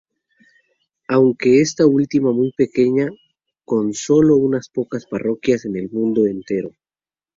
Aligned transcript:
Aunque 1.09 1.61
esta 1.61 1.85
última 1.85 2.31
muy 2.31 2.51
pequeña, 2.57 3.11
con 3.65 3.93
solo 3.93 4.35
unas 4.35 4.67
pocas 4.69 5.05
parroquias 5.05 5.65
en 5.65 5.75
el 5.77 5.91
mundo 5.91 6.25
entero. 6.25 6.71